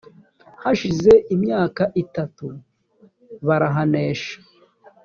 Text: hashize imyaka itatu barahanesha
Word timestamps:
hashize 0.63 1.11
imyaka 1.35 1.83
itatu 2.03 2.45
barahanesha 3.47 4.35